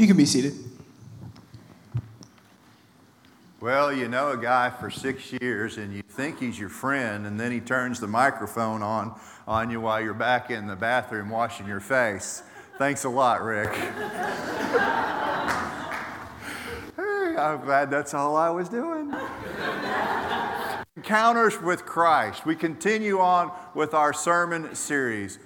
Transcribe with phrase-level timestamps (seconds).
[0.00, 0.54] You can be seated.
[3.60, 7.38] Well, you know a guy for six years and you think he's your friend, and
[7.38, 11.66] then he turns the microphone on on you while you're back in the bathroom washing
[11.66, 12.42] your face.
[12.78, 13.74] Thanks a lot, Rick.
[13.74, 13.84] hey,
[17.36, 19.14] I'm glad that's all I was doing.
[20.96, 22.46] Encounters with Christ.
[22.46, 25.38] We continue on with our sermon series.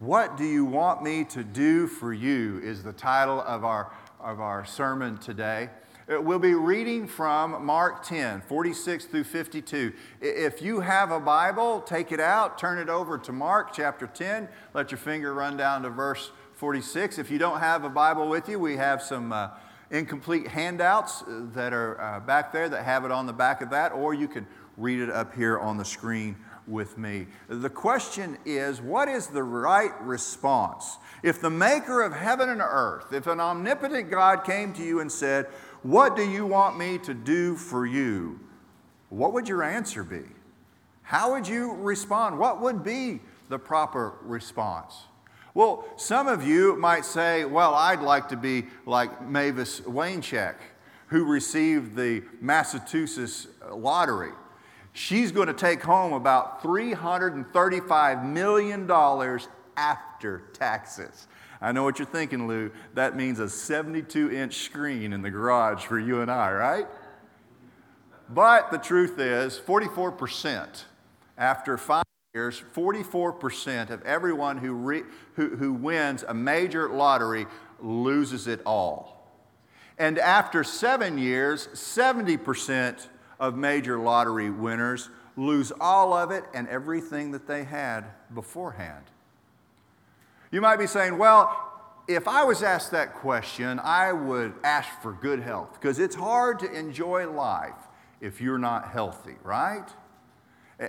[0.00, 4.40] What do you want me to do for you is the title of our, of
[4.40, 5.68] our sermon today.
[6.10, 9.92] Uh, we'll be reading from Mark 10, 46 through 52.
[10.22, 14.48] If you have a Bible, take it out, turn it over to Mark chapter 10.
[14.72, 17.18] Let your finger run down to verse 46.
[17.18, 19.50] If you don't have a Bible with you, we have some uh,
[19.90, 23.68] incomplete handouts uh, that are uh, back there that have it on the back of
[23.68, 24.46] that, or you can
[24.78, 26.36] read it up here on the screen
[26.66, 27.26] with me.
[27.48, 30.98] The question is what is the right response?
[31.22, 35.10] If the maker of heaven and earth, if an omnipotent God came to you and
[35.10, 35.46] said,
[35.82, 38.38] what do you want me to do for you?
[39.08, 40.22] What would your answer be?
[41.02, 42.38] How would you respond?
[42.38, 44.94] What would be the proper response?
[45.54, 50.54] Well, some of you might say, Well, I'd like to be like Mavis Wanczyk,
[51.08, 54.30] who received the Massachusetts lottery.
[54.92, 58.90] She's going to take home about $335 million
[59.76, 61.28] after taxes.
[61.60, 62.70] I know what you're thinking, Lou.
[62.94, 66.86] That means a 72 inch screen in the garage for you and I, right?
[68.28, 70.84] But the truth is, 44%
[71.36, 75.02] after five years, 44% of everyone who, re,
[75.34, 77.46] who, who wins a major lottery
[77.80, 79.28] loses it all.
[79.98, 83.08] And after seven years, 70%
[83.40, 89.04] of major lottery winners lose all of it and everything that they had beforehand.
[90.52, 91.66] You might be saying, well,
[92.06, 96.58] if I was asked that question, I would ask for good health because it's hard
[96.60, 97.88] to enjoy life
[98.20, 99.88] if you're not healthy, right?
[100.78, 100.88] Eh,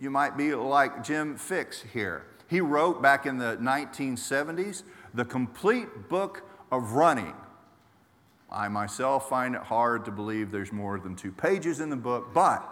[0.00, 2.26] you might be like Jim Fixx here.
[2.48, 4.82] He wrote back in the 1970s
[5.14, 7.34] the complete book of running.
[8.50, 12.32] I myself find it hard to believe there's more than two pages in the book,
[12.32, 12.64] but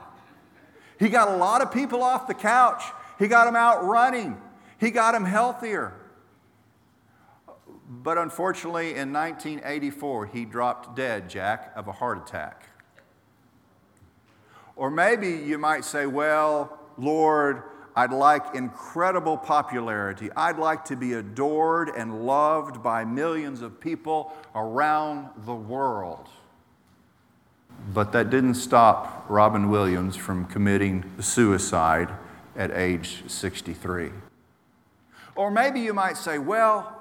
[0.98, 2.82] he got a lot of people off the couch.
[3.18, 4.40] He got them out running.
[4.78, 5.92] He got them healthier.
[7.88, 12.68] But unfortunately, in 1984, he dropped dead, Jack, of a heart attack.
[14.74, 17.62] Or maybe you might say, Well, Lord,
[17.96, 20.28] I'd like incredible popularity.
[20.36, 26.28] I'd like to be adored and loved by millions of people around the world.
[27.94, 32.10] But that didn't stop Robin Williams from committing suicide
[32.54, 34.10] at age 63.
[35.34, 36.95] Or maybe you might say, well,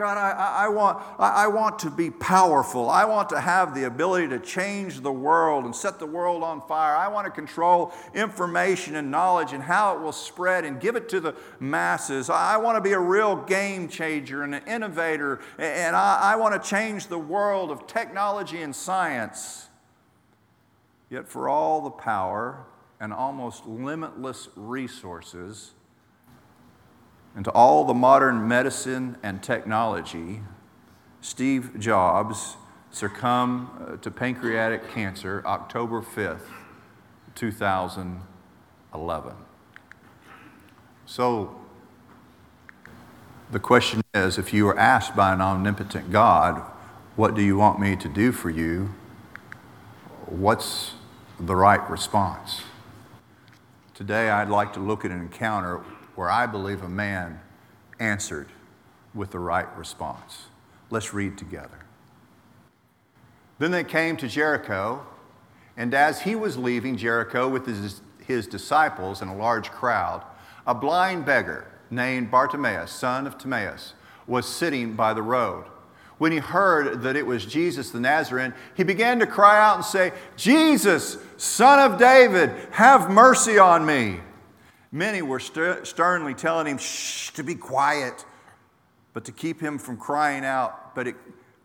[0.00, 2.88] God, I, I, want, I want to be powerful.
[2.88, 6.62] I want to have the ability to change the world and set the world on
[6.62, 6.96] fire.
[6.96, 11.10] I want to control information and knowledge and how it will spread and give it
[11.10, 12.30] to the masses.
[12.30, 16.54] I want to be a real game changer and an innovator, and I, I want
[16.54, 19.68] to change the world of technology and science.
[21.10, 22.64] Yet, for all the power
[23.00, 25.72] and almost limitless resources,
[27.34, 30.40] and to all the modern medicine and technology,
[31.20, 32.56] Steve Jobs
[32.90, 36.48] succumbed uh, to pancreatic cancer October 5th,
[37.34, 39.32] 2011.
[41.06, 41.56] So,
[43.50, 46.62] the question is if you were asked by an omnipotent God,
[47.16, 48.94] What do you want me to do for you?
[50.26, 50.94] What's
[51.38, 52.62] the right response?
[53.94, 55.80] Today, I'd like to look at an encounter
[56.20, 57.40] where I believe a man
[57.98, 58.48] answered
[59.14, 60.48] with the right response.
[60.90, 61.78] Let's read together.
[63.58, 65.06] Then they came to Jericho,
[65.78, 70.22] and as he was leaving Jericho with his, his disciples and a large crowd,
[70.66, 73.94] a blind beggar named Bartimaeus, son of Timaeus,
[74.26, 75.64] was sitting by the road.
[76.18, 79.84] When he heard that it was Jesus the Nazarene, he began to cry out and
[79.86, 84.20] say, Jesus, son of David, have mercy on me.
[84.92, 88.24] Many were sternly telling him shh, to be quiet,
[89.12, 90.94] but to keep him from crying out.
[90.94, 91.16] But, it,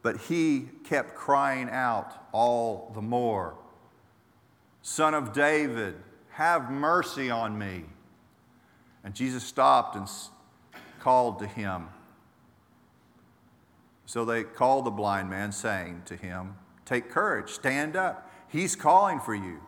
[0.01, 3.56] but he kept crying out all the more
[4.86, 5.95] Son of David,
[6.30, 7.86] have mercy on me.
[9.04, 10.07] And Jesus stopped and
[11.00, 11.88] called to him.
[14.06, 16.56] So they called the blind man, saying to him,
[16.86, 18.31] Take courage, stand up.
[18.48, 19.60] He's calling for you.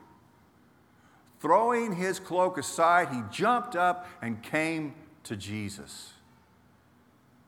[1.40, 6.14] Throwing his cloak aside, he jumped up and came to Jesus.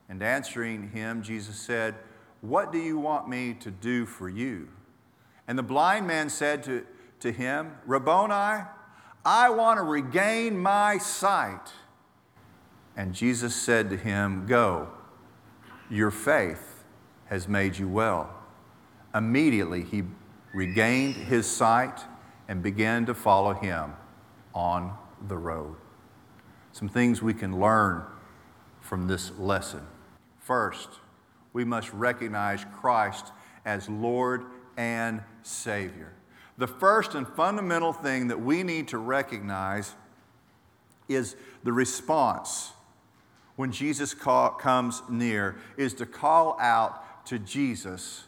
[0.08, 1.96] And answering him, Jesus said,
[2.42, 4.70] What do you want me to do for you?
[5.48, 6.86] And the blind man said to,
[7.22, 8.64] to him, Rabboni,
[9.26, 11.74] I want to regain my sight.
[12.96, 14.90] And Jesus said to him, Go,
[15.90, 16.84] your faith
[17.26, 18.34] has made you well.
[19.14, 20.04] Immediately he
[20.54, 22.00] regained his sight
[22.50, 23.94] and began to follow him
[24.54, 24.98] on
[25.28, 25.76] the road.
[26.74, 28.04] Some things we can learn
[28.82, 29.86] from this lesson.
[30.40, 30.90] First,
[31.54, 33.32] we must recognize Christ
[33.66, 36.12] as Lord and Savior.
[36.58, 39.96] The first and fundamental thing that we need to recognize
[41.08, 42.74] is the response
[43.58, 48.24] when Jesus call, comes near is to call out to Jesus,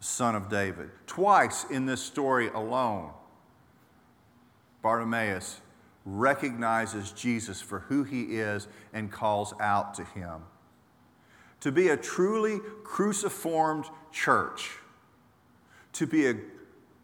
[0.00, 0.90] Son of David.
[1.06, 3.10] Twice in this story alone,
[4.82, 5.60] Bartimaeus
[6.04, 10.42] recognizes Jesus for who he is and calls out to him.
[11.60, 14.70] To be a truly cruciformed church,
[15.94, 16.36] to be a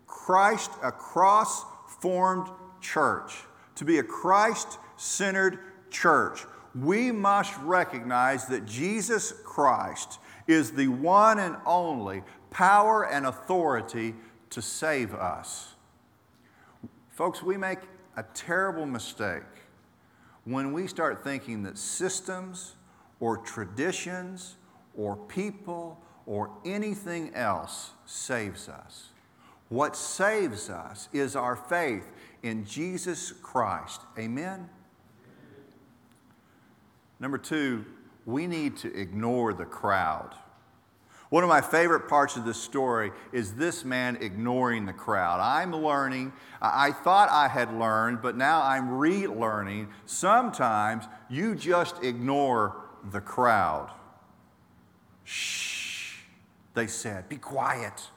[0.07, 1.65] Christ, a cross
[2.01, 2.49] formed
[2.81, 3.35] church,
[3.75, 5.59] to be a Christ centered
[5.91, 14.15] church, we must recognize that Jesus Christ is the one and only power and authority
[14.51, 15.75] to save us.
[17.13, 17.79] Folks, we make
[18.17, 19.43] a terrible mistake
[20.45, 22.75] when we start thinking that systems
[23.21, 24.57] or traditions
[24.97, 29.11] or people or anything else saves us.
[29.69, 32.11] What saves us is our faith
[32.43, 34.01] in Jesus Christ.
[34.19, 34.71] Amen?
[37.21, 37.85] Number two,
[38.25, 40.35] we need to ignore the crowd.
[41.33, 45.41] One of my favorite parts of this story is this man ignoring the crowd.
[45.41, 49.89] I'm learning, I thought I had learned, but now I'm relearning.
[50.05, 52.77] Sometimes you just ignore
[53.11, 53.91] the crowd.
[55.25, 56.19] Shh,
[56.75, 58.11] they said, be quiet.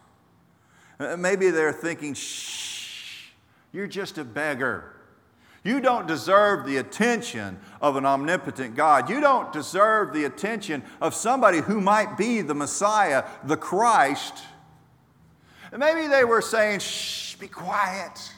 [0.99, 3.29] Uh, maybe they're thinking, shh,
[3.71, 4.94] you're just a beggar.
[5.65, 9.09] You don't deserve the attention of an omnipotent God.
[9.09, 14.43] You don't deserve the attention of somebody who might be the Messiah, the Christ.
[15.71, 18.31] And maybe they were saying, shh, be quiet.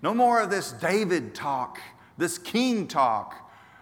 [0.00, 1.80] No more of this David talk,
[2.16, 3.34] this king talk,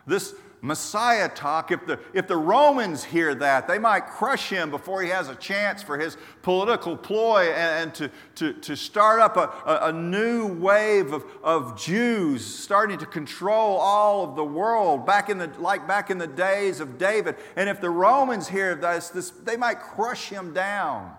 [0.06, 1.72] this Messiah talk.
[1.72, 5.34] If the, if the Romans hear that, they might crush him before he has a
[5.34, 9.92] chance for his political ploy and, and to, to, to start up a, a, a,
[9.92, 15.50] new wave of, of Jews starting to control all of the world, back in the,
[15.58, 17.36] like back in the days of David.
[17.56, 21.12] And if the Romans hear this, this they might crush him down.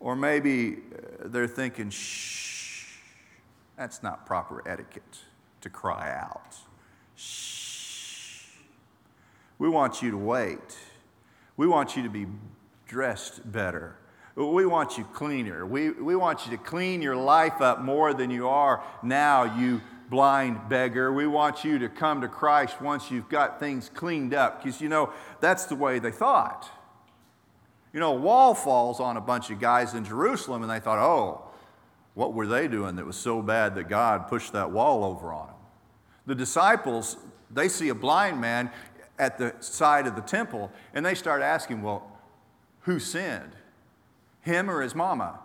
[0.00, 0.78] Or maybe
[1.20, 2.96] they're thinking, shh,
[3.76, 5.18] that's not proper etiquette
[5.64, 6.56] to cry out.
[7.16, 8.46] Shh.
[9.58, 10.78] We want you to wait.
[11.56, 12.26] We want you to be
[12.86, 13.96] dressed better.
[14.36, 15.64] We want you cleaner.
[15.64, 19.80] We, we want you to clean your life up more than you are now, you
[20.10, 21.12] blind beggar.
[21.12, 24.88] We want you to come to Christ once you've got things cleaned up, because you
[24.88, 26.68] know, that's the way they thought.
[27.92, 30.98] You know, a wall falls on a bunch of guys in Jerusalem, and they thought,
[30.98, 31.42] oh,
[32.14, 35.46] what were they doing that was so bad that God pushed that wall over on
[35.46, 35.53] them?
[36.26, 37.16] The disciples,
[37.50, 38.70] they see a blind man
[39.18, 42.10] at the side of the temple and they start asking, well,
[42.80, 43.52] who sinned?
[44.40, 45.38] Him or his mama?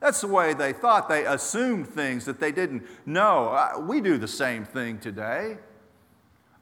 [0.00, 1.08] That's the way they thought.
[1.08, 3.84] They assumed things that they didn't know.
[3.86, 5.58] We do the same thing today.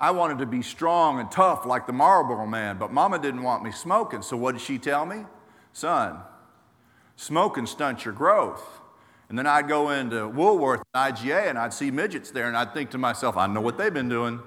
[0.00, 3.62] I wanted to be strong and tough like the Marlboro man, but mama didn't want
[3.62, 4.22] me smoking.
[4.22, 5.24] So what did she tell me?
[5.72, 6.18] Son,
[7.16, 8.80] smoking stunts your growth.
[9.28, 12.72] And then I'd go into Woolworth and IGA and I'd see midgets there and I'd
[12.72, 14.40] think to myself, I know what they've been doing.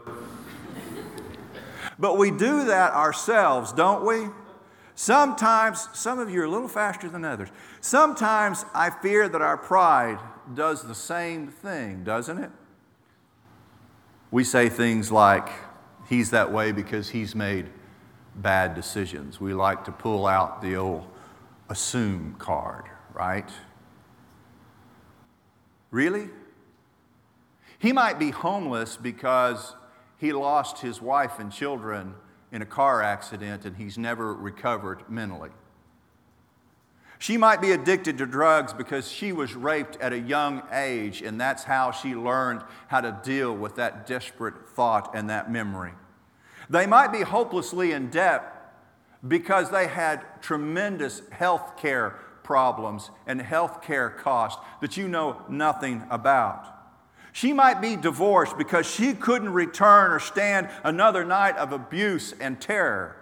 [2.00, 4.30] but we do that ourselves, don't we?
[4.96, 7.50] Sometimes, some of you are a little faster than others.
[7.80, 10.20] Sometimes I fear that our pride
[10.54, 12.52] does the same thing, doesn't it?
[14.32, 15.50] We say things like,
[16.08, 17.68] he's that way because he's made
[18.36, 19.40] bad decisions.
[19.40, 21.08] We like to pull out the old
[21.70, 23.50] assume card, right?
[25.92, 26.30] Really?
[27.78, 29.76] He might be homeless because
[30.18, 32.16] he lost his wife and children
[32.52, 35.52] in a car accident and he's never recovered mentally.
[37.20, 41.40] She might be addicted to drugs because she was raped at a young age, and
[41.40, 45.92] that's how she learned how to deal with that desperate thought and that memory.
[46.70, 48.56] They might be hopelessly in debt
[49.28, 52.18] because they had tremendous health care
[52.50, 56.66] problems and health care costs that you know nothing about.
[57.32, 62.60] She might be divorced because she couldn't return or stand another night of abuse and
[62.60, 63.16] terror.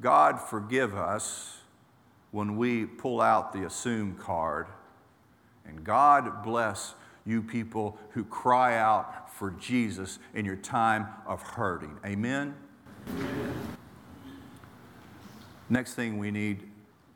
[0.00, 1.58] God forgive us
[2.32, 4.66] when we pull out the assume card.
[5.64, 6.94] And God bless
[7.24, 11.96] you people who cry out for Jesus in your time of hurting.
[12.04, 12.56] Amen?
[13.08, 13.54] Amen.
[15.70, 16.64] Next thing we need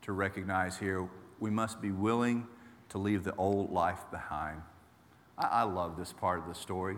[0.03, 1.07] to recognize here
[1.39, 2.47] we must be willing
[2.89, 4.61] to leave the old life behind.
[5.37, 6.97] I, I love this part of the story.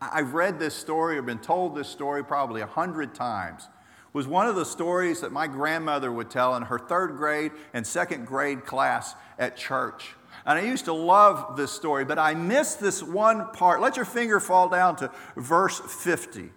[0.00, 3.68] I, I've read this story or been told this story probably a hundred times
[4.12, 7.84] was one of the stories that my grandmother would tell in her third grade and
[7.84, 10.14] second grade class at church.
[10.46, 13.80] And I used to love this story, but I missed this one part.
[13.80, 16.50] Let your finger fall down to verse 50.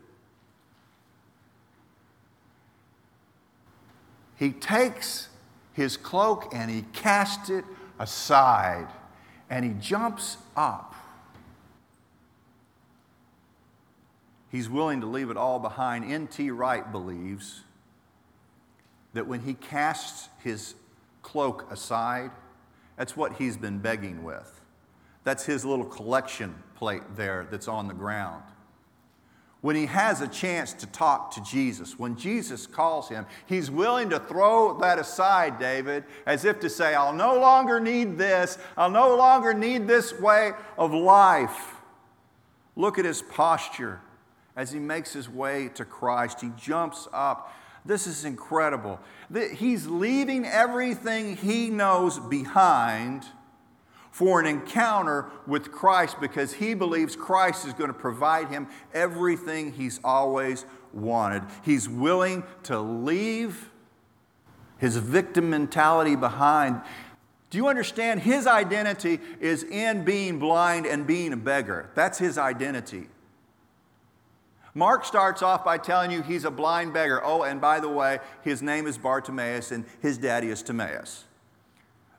[4.37, 5.29] He takes
[5.73, 7.65] his cloak and he casts it
[7.99, 8.87] aside
[9.49, 10.95] and he jumps up.
[14.49, 16.09] He's willing to leave it all behind.
[16.09, 16.51] N.T.
[16.51, 17.61] Wright believes
[19.13, 20.75] that when he casts his
[21.21, 22.31] cloak aside,
[22.95, 24.61] that's what he's been begging with.
[25.23, 28.43] That's his little collection plate there that's on the ground.
[29.67, 34.09] When he has a chance to talk to Jesus, when Jesus calls him, he's willing
[34.11, 38.57] to throw that aside, David, as if to say, I'll no longer need this.
[38.77, 41.75] I'll no longer need this way of life.
[42.77, 43.99] Look at his posture
[44.55, 46.39] as he makes his way to Christ.
[46.39, 47.53] He jumps up.
[47.83, 49.01] This is incredible.
[49.53, 53.25] He's leaving everything he knows behind
[54.17, 59.73] for an encounter with Christ because he believes Christ is going to provide him everything
[59.73, 61.43] he's always wanted.
[61.63, 63.69] He's willing to leave
[64.79, 66.81] his victim mentality behind.
[67.51, 68.21] Do you understand?
[68.21, 71.91] His identity is in being blind and being a beggar.
[71.93, 73.09] That's his identity.
[74.73, 77.23] Mark starts off by telling you he's a blind beggar.
[77.23, 81.25] Oh, and by the way, his name is Bartimaeus and his daddy is Timaeus.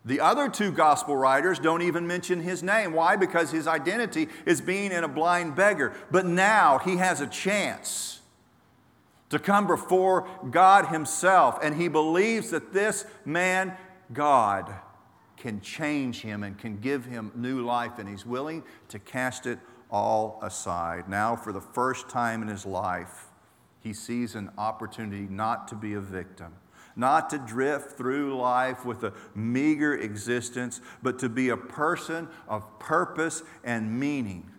[0.08, 2.94] The other two gospel writers don't even mention his name.
[2.94, 3.16] Why?
[3.16, 5.92] Because his identity is being in a blind beggar.
[6.10, 8.22] But now he has a chance
[9.28, 13.76] to come before God himself, and he believes that this man,
[14.14, 14.74] God,
[15.36, 19.58] can change him and can give him new life, and he's willing to cast it
[19.90, 21.06] all aside.
[21.06, 23.26] Now, for the first time in his life,
[23.80, 26.54] he sees an opportunity not to be a victim
[26.98, 32.78] not to drift through life with a meager existence, but to be a person of
[32.78, 34.50] purpose and meaning.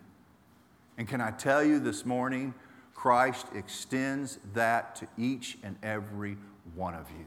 [0.98, 2.54] And can I tell you this morning,
[2.94, 6.36] Christ extends that to each and every
[6.74, 7.26] one of you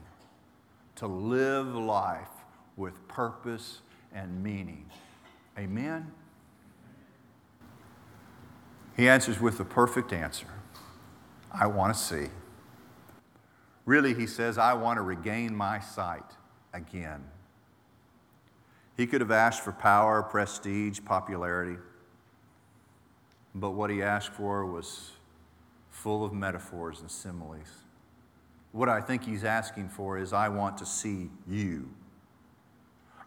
[0.96, 2.28] to live life
[2.76, 3.80] with purpose
[4.12, 4.86] and meaning.
[5.58, 6.12] Amen?
[8.96, 10.46] He answers with the perfect answer
[11.52, 12.28] I want to see.
[13.86, 16.24] Really, he says, I want to regain my sight
[16.72, 17.24] again.
[18.96, 21.76] He could have asked for power, prestige, popularity,
[23.54, 25.12] but what he asked for was
[25.90, 27.68] full of metaphors and similes.
[28.72, 31.88] What I think he's asking for is, I want to see you.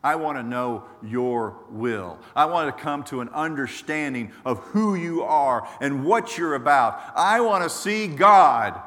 [0.03, 2.19] I want to know your will.
[2.35, 7.01] I want to come to an understanding of who you are and what you're about.
[7.15, 8.81] I want to see God.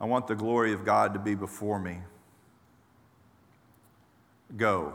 [0.00, 1.98] I want the glory of God to be before me.
[4.56, 4.94] Go.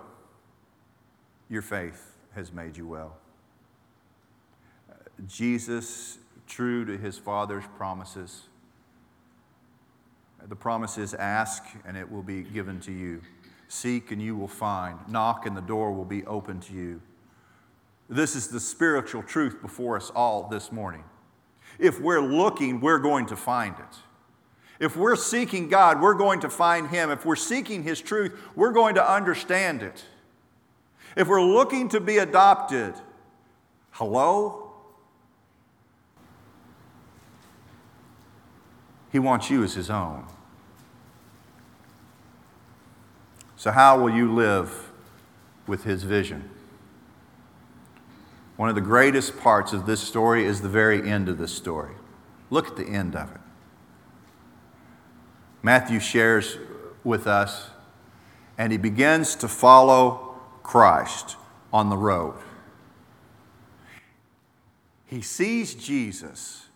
[1.50, 3.18] Your faith has made you well.
[5.28, 8.44] Jesus, true to his Father's promises,
[10.48, 13.22] the promise is ask and it will be given to you.
[13.68, 14.98] Seek and you will find.
[15.08, 17.02] Knock and the door will be open to you.
[18.10, 21.04] This is the spiritual truth before us all this morning.
[21.78, 23.98] If we're looking, we're going to find it.
[24.80, 27.12] If we're seeking God, we're going to find Him.
[27.12, 30.06] If we're seeking His truth, we're going to understand it.
[31.18, 32.94] If we're looking to be adopted,
[33.92, 34.72] hello?
[39.12, 40.26] He wants you as His own.
[43.58, 44.92] So, how will you live
[45.68, 46.50] with His vision?
[48.56, 51.96] One of the greatest parts of this story is the very end of this story.
[52.50, 53.42] Look at the end of it.
[55.62, 56.58] Matthew shares
[57.04, 57.70] with us,
[58.58, 61.36] and he begins to follow Christ
[61.74, 62.36] on the road.
[65.06, 66.68] He sees Jesus,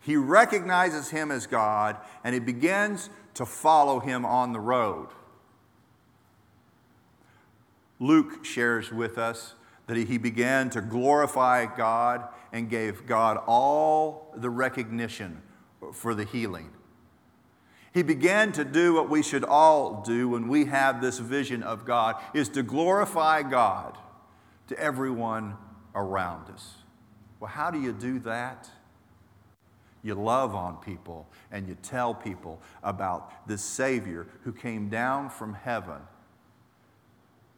[0.00, 5.08] he recognizes him as God, and he begins to follow him on the road.
[7.98, 9.54] Luke shares with us
[9.86, 15.42] that he began to glorify God and gave God all the recognition
[15.92, 16.70] for the healing
[17.92, 21.84] He began to do what we should all do when we have this vision of
[21.84, 23.98] God is to glorify God
[24.68, 25.56] to everyone
[25.94, 26.74] around us.
[27.40, 28.70] Well, how do you do that?
[30.02, 35.54] You love on people and you tell people about this Savior who came down from
[35.54, 36.00] heaven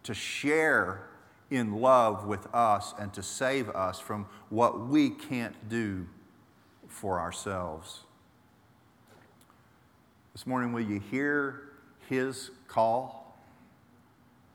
[0.05, 1.09] to share
[1.51, 6.07] in love with us and to save us from what we can't do
[6.89, 8.01] for ourselves.
[10.33, 11.69] This morning, will you hear
[12.09, 13.37] His call?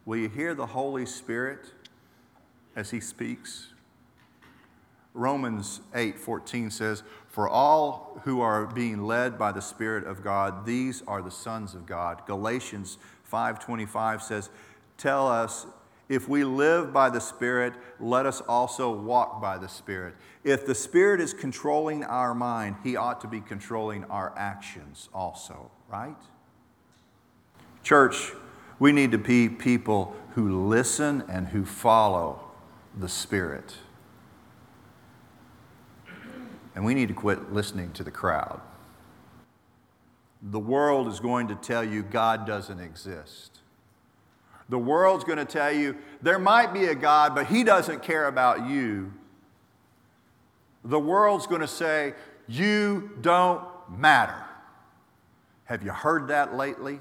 [0.06, 1.72] Will you hear the Holy Spirit
[2.76, 3.68] as He speaks?
[5.14, 11.04] Romans 8:14 says, "For all who are being led by the Spirit of God, these
[11.08, 14.50] are the sons of God." Galatians 5:25 says,
[14.98, 15.68] "Tell us
[16.10, 20.16] if we live by the Spirit, let us also walk by the Spirit.
[20.44, 25.70] If the Spirit is controlling our mind, He ought to be controlling our actions also,
[25.90, 26.16] right?
[27.84, 28.32] Church,
[28.80, 32.40] we need to be people who listen and who follow
[32.98, 33.76] the Spirit.
[36.74, 38.62] And we need to quit listening to the crowd.
[40.42, 43.57] The world is going to tell you God doesn't exist.
[44.70, 48.28] The world's going to tell you there might be a God, but He doesn't care
[48.28, 49.14] about you.
[50.84, 52.14] The world's going to say,
[52.48, 54.44] You don't matter.
[55.66, 57.00] Have you heard that lately?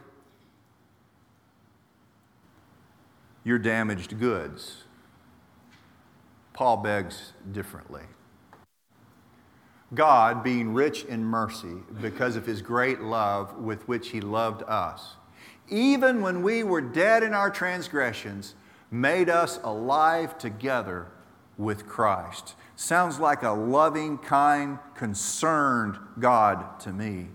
[3.44, 4.82] You're damaged goods.
[6.52, 8.02] Paul begs differently.
[9.94, 15.15] God, being rich in mercy because of his great love with which he loved us,
[15.68, 18.54] even when we were dead in our transgressions,
[18.90, 21.06] made us alive together
[21.58, 22.54] with Christ.
[22.76, 27.28] Sounds like a loving, kind, concerned God to me.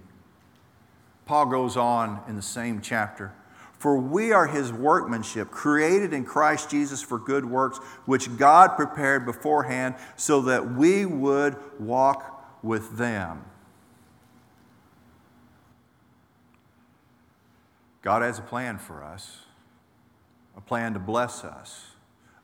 [1.26, 3.34] Paul goes on in the same chapter.
[3.82, 9.26] For we are his workmanship, created in Christ Jesus for good works, which God prepared
[9.26, 13.44] beforehand so that we would walk with them.
[18.02, 19.46] God has a plan for us,
[20.58, 21.86] a plan to bless us,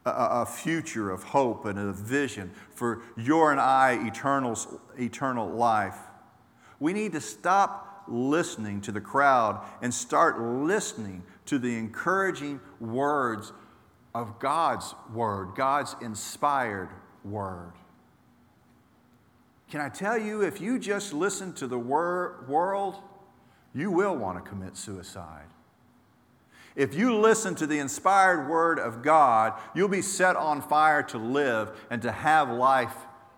[0.06, 4.58] a, a future of hope and a vision for your and I eternal,
[4.98, 5.98] eternal life.
[6.80, 13.52] We need to stop listening to the crowd and start listening to the encouraging words
[14.14, 16.90] of God's word, God's inspired
[17.24, 17.74] word.
[19.70, 23.02] Can I tell you, if you just listen to the wor- world,
[23.78, 25.46] you will want to commit suicide.
[26.76, 31.20] If you listen to the inspired word of God, you'll be set on fire to
[31.20, 32.96] live and to have life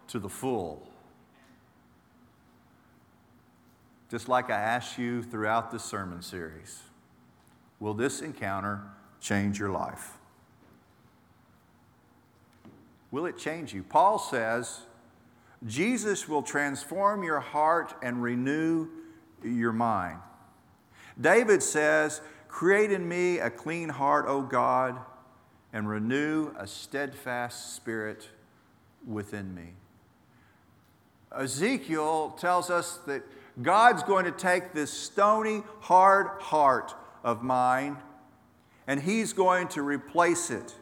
[0.07, 0.87] to the full.
[4.09, 6.79] Just like I asked you throughout this sermon series,
[7.81, 8.81] will this encounter
[9.19, 10.13] change your life?
[13.11, 13.83] Will it change you?
[13.83, 14.81] Paul says,
[15.67, 18.87] Jesus will transform your heart and renew
[19.43, 20.19] your mind.
[21.19, 24.99] David says, Create in me a clean heart, O God,
[25.71, 28.29] and renew a steadfast spirit
[29.05, 29.73] within me.
[31.37, 33.23] Ezekiel tells us that
[33.61, 37.97] God's going to take this stony, hard heart of mine
[38.89, 40.73] and He's going to replace it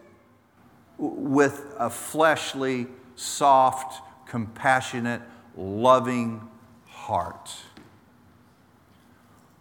[0.98, 5.22] with a fleshly, soft, compassionate,
[5.58, 6.48] loving
[6.86, 7.54] heart.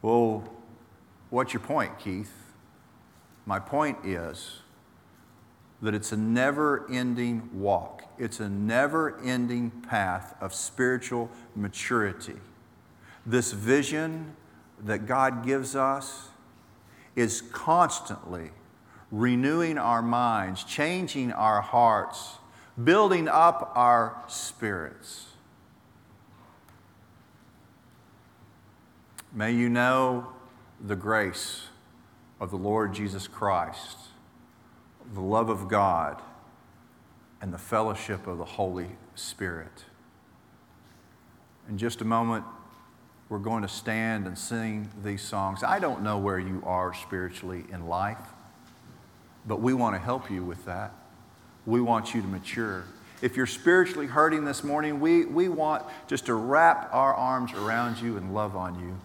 [0.01, 0.45] Well,
[1.31, 2.33] what's your point, Keith?
[3.45, 4.61] My point is
[5.83, 12.37] that it's a never ending walk, it's a never ending path of spiritual maturity.
[13.25, 14.35] This vision
[14.85, 16.29] that God gives us
[17.15, 18.51] is constantly
[19.11, 22.37] renewing our minds, changing our hearts,
[22.83, 25.27] building up our spirits.
[29.33, 30.29] May you know
[30.85, 31.63] the grace
[32.41, 33.97] of the Lord Jesus Christ,
[35.15, 36.21] the love of God,
[37.41, 39.85] and the fellowship of the Holy Spirit.
[41.69, 42.45] In just a moment,
[43.29, 45.65] we're going to stand and sing these songs.
[45.65, 48.21] I don't know where you are spiritually in life,
[49.47, 50.93] but we want to help you with that.
[51.65, 52.85] We want you to mature.
[53.23, 57.99] If you're spiritually hurting this morning, we, we want just to wrap our arms around
[57.99, 58.97] you and love on you.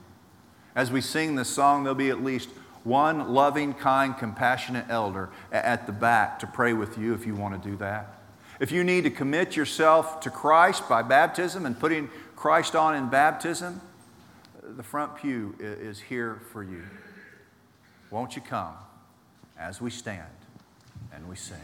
[0.76, 2.50] As we sing this song, there'll be at least
[2.84, 7.62] one loving, kind, compassionate elder at the back to pray with you if you want
[7.62, 8.22] to do that.
[8.60, 13.10] If you need to commit yourself to Christ by baptism and putting Christ on in
[13.10, 13.82] baptism,
[14.64, 16.84] the front pew is here for you.
[18.10, 18.74] Won't you come
[19.58, 20.28] as we stand
[21.14, 21.58] and we sing?